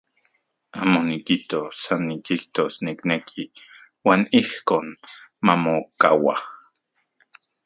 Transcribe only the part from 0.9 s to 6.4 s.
nikijtos, san nikijtos nikneki uan ijkon mamokaua.